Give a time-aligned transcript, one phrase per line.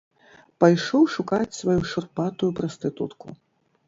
[0.61, 3.27] Пайшоў шукаць сваю шурпатую прастытутку.